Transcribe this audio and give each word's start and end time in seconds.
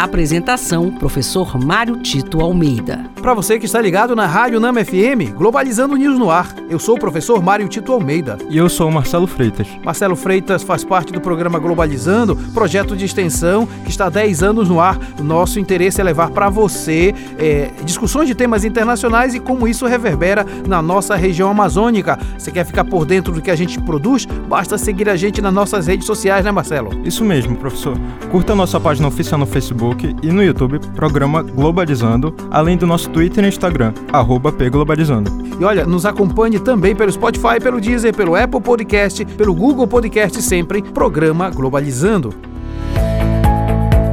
Apresentação: 0.00 0.90
Professor 0.90 1.62
Mário 1.62 1.98
Tito 1.98 2.40
Almeida. 2.40 3.04
Para 3.20 3.34
você 3.34 3.58
que 3.58 3.66
está 3.66 3.78
ligado 3.82 4.16
na 4.16 4.24
Rádio 4.24 4.58
Nama 4.58 4.82
FM, 4.82 5.36
Globalizando 5.36 5.94
News 5.94 6.18
no 6.18 6.30
ar. 6.30 6.54
Eu 6.70 6.78
sou 6.78 6.96
o 6.96 6.98
professor 6.98 7.42
Mário 7.42 7.68
Tito 7.68 7.92
Almeida. 7.92 8.38
E 8.48 8.56
eu 8.56 8.66
sou 8.70 8.88
o 8.88 8.92
Marcelo 8.92 9.26
Freitas. 9.26 9.68
Marcelo 9.84 10.16
Freitas 10.16 10.62
faz 10.62 10.84
parte 10.84 11.12
do 11.12 11.20
programa 11.20 11.58
Globalizando, 11.58 12.34
projeto 12.54 12.96
de 12.96 13.04
extensão 13.04 13.68
que 13.84 13.90
está 13.90 14.06
há 14.06 14.08
10 14.08 14.42
anos 14.42 14.70
no 14.70 14.80
ar. 14.80 14.98
Nosso 15.22 15.60
interesse 15.60 16.00
é 16.00 16.04
levar 16.04 16.30
para 16.30 16.48
você 16.48 17.14
é, 17.38 17.70
discussões 17.84 18.26
de 18.26 18.34
temas 18.34 18.64
internacionais 18.64 19.34
e 19.34 19.40
como 19.40 19.68
isso 19.68 19.84
reverbera 19.84 20.46
na 20.66 20.80
nossa 20.80 21.14
região 21.14 21.50
amazônica. 21.50 22.18
Você 22.38 22.50
quer 22.50 22.64
ficar 22.64 22.84
por 22.84 23.04
dentro 23.04 23.34
do 23.34 23.42
que 23.42 23.50
a 23.50 23.56
gente 23.56 23.78
produz? 23.78 24.24
Basta 24.24 24.78
seguir 24.78 25.10
a 25.10 25.16
gente 25.16 25.42
nas 25.42 25.52
nossas 25.52 25.86
redes 25.86 26.06
sociais, 26.06 26.42
né, 26.42 26.50
Marcelo? 26.50 26.90
Isso 27.04 27.22
mesmo, 27.22 27.54
professor. 27.54 27.98
Curta 28.30 28.54
a 28.54 28.56
nossa 28.56 28.80
página 28.80 29.06
oficial 29.06 29.38
no 29.38 29.44
Facebook 29.44 29.89
Facebook 29.90 30.16
e 30.22 30.32
no 30.32 30.42
YouTube, 30.42 30.78
programa 30.94 31.42
Globalizando, 31.42 32.34
além 32.50 32.76
do 32.76 32.86
nosso 32.86 33.10
Twitter 33.10 33.44
e 33.44 33.48
Instagram, 33.48 33.92
arroba 34.12 34.52
pglobalizando. 34.52 35.30
E 35.58 35.64
olha, 35.64 35.86
nos 35.86 36.06
acompanhe 36.06 36.58
também 36.58 36.94
pelo 36.94 37.10
Spotify, 37.10 37.60
pelo 37.60 37.80
Deezer, 37.80 38.14
pelo 38.14 38.34
Apple 38.34 38.60
Podcast, 38.60 39.24
pelo 39.24 39.54
Google 39.54 39.86
Podcast 39.86 40.40
sempre, 40.42 40.82
programa 40.82 41.50
Globalizando. 41.50 42.34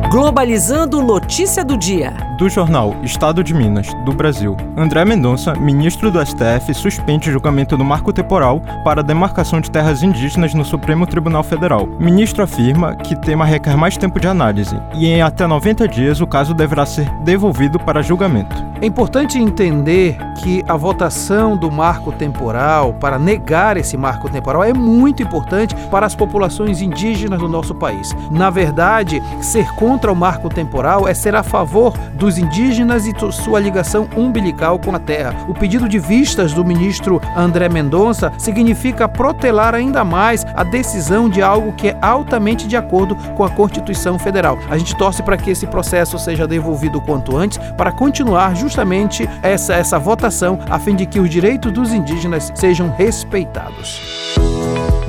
Globalizando 0.10 1.02
notícia 1.02 1.64
do 1.64 1.78
dia. 1.78 2.27
Do 2.38 2.48
jornal 2.48 2.96
Estado 3.02 3.44
de 3.44 3.52
Minas, 3.52 3.88
do 4.06 4.14
Brasil. 4.14 4.56
André 4.78 5.04
Mendonça, 5.04 5.56
ministro 5.56 6.12
do 6.12 6.24
STF, 6.24 6.72
suspende 6.72 7.32
julgamento 7.32 7.76
do 7.76 7.84
marco 7.84 8.14
temporal 8.14 8.62
para 8.84 9.02
a 9.02 9.04
demarcação 9.04 9.60
de 9.60 9.72
terras 9.72 10.04
indígenas 10.04 10.54
no 10.54 10.64
Supremo 10.64 11.08
Tribunal 11.08 11.42
Federal. 11.42 11.88
Ministro 12.00 12.44
afirma 12.44 12.96
que 12.96 13.20
tema 13.20 13.44
requer 13.44 13.76
mais 13.76 13.98
tempo 13.98 14.20
de 14.20 14.28
análise 14.28 14.80
e 14.94 15.08
em 15.08 15.24
até 15.24 15.48
90 15.48 15.88
dias 15.88 16.22
o 16.22 16.28
caso 16.28 16.54
deverá 16.54 16.86
ser 16.86 17.10
devolvido 17.24 17.80
para 17.80 18.04
julgamento. 18.04 18.68
É 18.80 18.86
importante 18.86 19.40
entender 19.40 20.16
que 20.44 20.64
a 20.68 20.78
votação 20.78 21.58
do 21.58 21.72
marco 21.72 22.12
temporal 22.12 22.94
para 22.94 23.18
negar 23.18 23.76
esse 23.76 23.98
marco 23.98 24.30
temporal 24.30 24.64
é 24.64 24.72
muito 24.72 25.24
importante 25.24 25.76
para 25.90 26.06
as 26.06 26.14
populações 26.14 26.80
indígenas 26.80 27.40
do 27.40 27.50
nosso 27.50 27.74
país. 27.74 28.16
Na 28.30 28.52
verdade, 28.52 29.20
ser 29.42 29.74
contra 29.74 30.12
o 30.12 30.16
marco 30.16 30.48
temporal 30.48 31.08
é 31.08 31.16
ser 31.16 31.34
a 31.36 31.42
favor 31.42 31.98
dos 32.28 32.38
indígenas 32.38 33.08
e 33.08 33.14
sua 33.32 33.58
ligação 33.58 34.10
umbilical 34.18 34.78
com 34.78 34.94
a 34.94 35.00
terra. 35.00 35.34
O 35.48 35.54
pedido 35.54 35.88
de 35.88 35.98
vistas 35.98 36.52
do 36.52 36.66
ministro 36.66 37.22
André 37.38 37.70
Mendonça 37.70 38.34
significa 38.38 39.08
protelar 39.08 39.74
ainda 39.74 40.04
mais 40.04 40.46
a 40.54 40.62
decisão 40.62 41.30
de 41.30 41.42
algo 41.42 41.72
que 41.72 41.88
é 41.88 41.98
altamente 42.02 42.68
de 42.68 42.76
acordo 42.76 43.16
com 43.34 43.46
a 43.46 43.50
Constituição 43.50 44.20
Federal. 44.20 44.60
A 44.70 44.78
gente 44.78 44.94
torce 44.98 45.24
para 45.24 45.38
que 45.38 45.52
esse 45.52 45.66
processo 45.68 46.20
seja 46.20 46.46
devolvido 46.46 46.98
o 46.98 47.02
quanto 47.02 47.38
antes 47.38 47.60
para 47.78 47.94
continuar 47.94 48.58
justamente 48.58 49.26
essa, 49.42 49.74
essa 49.74 49.98
votação 49.98 50.60
a 50.70 50.78
fim 50.78 50.98
de 50.98 51.06
que 51.06 51.22
os 51.22 51.30
direitos 51.30 51.72
dos 51.72 51.94
indígenas 51.94 52.52
sejam 52.56 52.90
respeitados. 52.90 54.02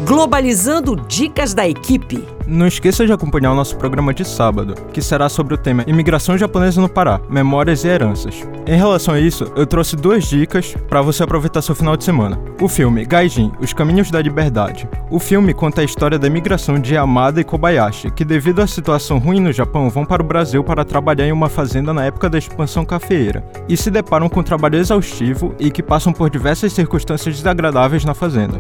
Globalizando 0.09 0.97
Dicas 0.97 1.53
da 1.53 1.69
Equipe. 1.69 2.27
Não 2.47 2.67
esqueça 2.67 3.05
de 3.05 3.13
acompanhar 3.13 3.53
o 3.53 3.55
nosso 3.55 3.77
programa 3.77 4.15
de 4.15 4.25
sábado, 4.25 4.75
que 4.91 5.03
será 5.03 5.29
sobre 5.29 5.53
o 5.53 5.59
tema 5.59 5.85
Imigração 5.87 6.39
Japonesa 6.39 6.81
no 6.81 6.89
Pará, 6.89 7.21
Memórias 7.29 7.85
e 7.85 7.89
Heranças. 7.89 8.43
Em 8.67 8.75
relação 8.75 9.13
a 9.13 9.21
isso, 9.21 9.53
eu 9.55 9.67
trouxe 9.67 9.97
duas 9.97 10.25
dicas 10.25 10.75
para 10.89 11.03
você 11.03 11.23
aproveitar 11.23 11.61
seu 11.61 11.75
final 11.75 11.95
de 11.95 12.05
semana. 12.05 12.41
O 12.59 12.69
filme 12.69 13.05
Gaijin, 13.05 13.53
Os 13.61 13.75
Caminhos 13.75 14.11
da 14.11 14.23
Liberdade. 14.23 14.89
O 15.11 15.19
filme 15.19 15.53
conta 15.53 15.83
a 15.83 15.85
história 15.85 16.19
da 16.19 16.27
imigração 16.27 16.81
de 16.81 16.95
Yamada 16.95 17.43
e 17.43 17.45
Kobayashi, 17.45 18.11
que 18.11 18.25
devido 18.25 18.63
à 18.63 18.67
situação 18.67 19.19
ruim 19.19 19.41
no 19.41 19.53
Japão, 19.53 19.91
vão 19.91 20.07
para 20.07 20.23
o 20.23 20.27
Brasil 20.27 20.65
para 20.65 20.87
trabalhar 20.87 21.27
em 21.27 21.33
uma 21.33 21.51
fazenda 21.51 21.93
na 21.93 22.07
época 22.07 22.31
da 22.31 22.39
expansão 22.39 22.83
cafeeira, 22.83 23.45
e 23.69 23.77
se 23.77 23.91
deparam 23.91 24.31
com 24.31 24.43
trabalho 24.43 24.79
exaustivo 24.79 25.55
e 25.61 25.71
que 25.71 25.83
passam 25.83 26.15
por 26.15 26.31
diversas 26.31 26.73
circunstâncias 26.73 27.37
desagradáveis 27.37 28.07
na 28.07 28.15
fazenda. 28.15 28.59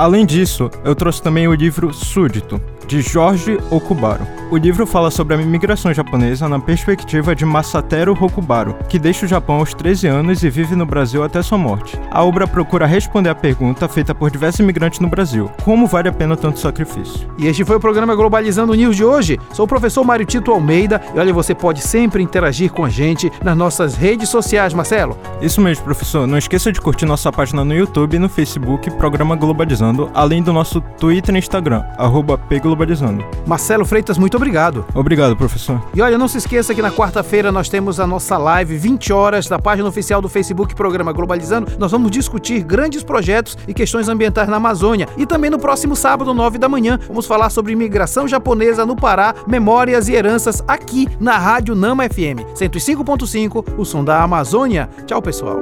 Além 0.00 0.24
disso, 0.24 0.70
eu 0.82 0.94
trouxe 0.94 1.20
também 1.20 1.46
o 1.46 1.52
livro 1.52 1.92
Súdito, 1.92 2.58
de 2.88 3.02
Jorge 3.02 3.58
Okubaro. 3.70 4.39
O 4.50 4.56
livro 4.56 4.84
fala 4.84 5.12
sobre 5.12 5.36
a 5.36 5.40
imigração 5.40 5.94
japonesa 5.94 6.48
na 6.48 6.58
perspectiva 6.58 7.36
de 7.36 7.44
Masateru 7.44 8.18
Okubaro, 8.20 8.76
que 8.88 8.98
deixa 8.98 9.24
o 9.24 9.28
Japão 9.28 9.58
aos 9.58 9.72
13 9.72 10.08
anos 10.08 10.42
e 10.42 10.50
vive 10.50 10.74
no 10.74 10.84
Brasil 10.84 11.22
até 11.22 11.40
sua 11.40 11.56
morte. 11.56 11.96
A 12.10 12.24
obra 12.24 12.48
procura 12.48 12.84
responder 12.84 13.28
à 13.28 13.34
pergunta 13.34 13.86
feita 13.86 14.12
por 14.12 14.28
diversos 14.28 14.58
imigrantes 14.58 14.98
no 14.98 15.06
Brasil: 15.06 15.48
como 15.62 15.86
vale 15.86 16.08
a 16.08 16.12
pena 16.12 16.36
tanto 16.36 16.58
sacrifício? 16.58 17.32
E 17.38 17.46
este 17.46 17.64
foi 17.64 17.76
o 17.76 17.80
programa 17.80 18.16
Globalizando 18.16 18.74
News 18.74 18.96
de 18.96 19.04
hoje. 19.04 19.38
Sou 19.52 19.66
o 19.66 19.68
professor 19.68 20.02
Mário 20.02 20.26
Tito 20.26 20.50
Almeida 20.50 21.00
e 21.14 21.18
olha, 21.20 21.32
você 21.32 21.54
pode 21.54 21.80
sempre 21.80 22.20
interagir 22.20 22.72
com 22.72 22.84
a 22.84 22.88
gente 22.88 23.30
nas 23.44 23.56
nossas 23.56 23.94
redes 23.94 24.28
sociais, 24.28 24.74
Marcelo. 24.74 25.16
Isso 25.40 25.60
mesmo, 25.60 25.84
professor. 25.84 26.26
Não 26.26 26.36
esqueça 26.36 26.72
de 26.72 26.80
curtir 26.80 27.06
nossa 27.06 27.30
página 27.30 27.64
no 27.64 27.72
YouTube 27.72 28.16
e 28.16 28.18
no 28.18 28.28
Facebook, 28.28 28.90
Programa 28.96 29.36
Globalizando, 29.36 30.10
além 30.12 30.42
do 30.42 30.52
nosso 30.52 30.80
Twitter 30.80 31.36
e 31.36 31.38
Instagram, 31.38 31.84
arroba 31.96 32.36
Globalizando. 32.60 33.24
Marcelo 33.46 33.84
Freitas, 33.84 34.18
muito 34.18 34.39
obrigado. 34.40 34.84
Obrigado, 34.94 35.36
professor. 35.36 35.80
E 35.94 36.00
olha, 36.00 36.16
não 36.16 36.26
se 36.26 36.38
esqueça 36.38 36.74
que 36.74 36.80
na 36.80 36.90
quarta-feira 36.90 37.52
nós 37.52 37.68
temos 37.68 38.00
a 38.00 38.06
nossa 38.06 38.38
live, 38.38 38.76
20 38.76 39.12
horas, 39.12 39.46
da 39.46 39.58
página 39.58 39.88
oficial 39.88 40.22
do 40.22 40.28
Facebook 40.28 40.74
Programa 40.74 41.12
Globalizando. 41.12 41.70
Nós 41.78 41.92
vamos 41.92 42.10
discutir 42.10 42.62
grandes 42.62 43.02
projetos 43.02 43.56
e 43.68 43.74
questões 43.74 44.08
ambientais 44.08 44.48
na 44.48 44.56
Amazônia. 44.56 45.08
E 45.16 45.26
também 45.26 45.50
no 45.50 45.58
próximo 45.58 45.94
sábado, 45.94 46.32
9 46.32 46.58
da 46.58 46.68
manhã, 46.68 46.98
vamos 47.06 47.26
falar 47.26 47.50
sobre 47.50 47.72
imigração 47.72 48.26
japonesa 48.26 48.86
no 48.86 48.96
Pará, 48.96 49.34
memórias 49.46 50.08
e 50.08 50.14
heranças 50.14 50.62
aqui 50.66 51.08
na 51.20 51.36
Rádio 51.36 51.74
Nama 51.74 52.08
FM 52.08 52.40
105.5, 52.54 53.74
o 53.76 53.84
som 53.84 54.02
da 54.02 54.22
Amazônia. 54.22 54.88
Tchau, 55.06 55.20
pessoal. 55.20 55.60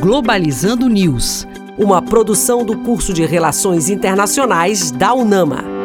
Globalizando 0.00 0.88
News, 0.88 1.46
uma 1.78 2.02
produção 2.02 2.64
do 2.64 2.76
curso 2.78 3.12
de 3.12 3.24
Relações 3.24 3.88
Internacionais 3.88 4.90
da 4.90 5.14
UNAMA. 5.14 5.75